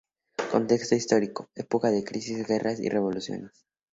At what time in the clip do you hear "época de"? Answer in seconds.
1.65-2.03